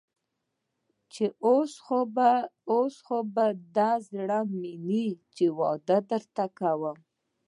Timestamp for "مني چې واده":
4.59-5.97